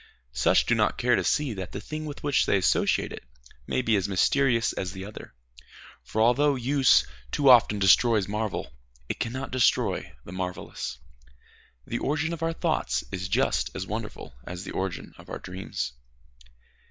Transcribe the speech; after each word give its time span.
Such 0.31 0.65
do 0.65 0.73
not 0.73 0.97
care 0.97 1.15
to 1.15 1.23
see 1.23 1.53
that 1.53 1.73
the 1.73 1.79
thing 1.79 2.07
with 2.07 2.23
which 2.23 2.47
they 2.47 2.57
associate 2.57 3.11
it 3.13 3.23
may 3.67 3.83
be 3.83 3.95
as 3.95 4.09
mysterious 4.09 4.73
as 4.73 4.93
the 4.93 5.05
other. 5.05 5.35
For 6.03 6.23
although 6.23 6.55
use 6.55 7.05
too 7.31 7.51
often 7.51 7.77
destroys 7.77 8.27
marvel, 8.27 8.71
it 9.09 9.19
cannot 9.19 9.51
destroy 9.51 10.11
the 10.25 10.31
marvellous. 10.31 10.97
The 11.85 11.99
origin 11.99 12.33
of 12.33 12.41
our 12.41 12.53
thoughts 12.53 13.03
is 13.11 13.27
just 13.29 13.69
as 13.75 13.85
wonderful 13.85 14.33
as 14.43 14.63
the 14.63 14.71
origin 14.71 15.13
of 15.19 15.29
our 15.29 15.37
dreams. 15.37 15.93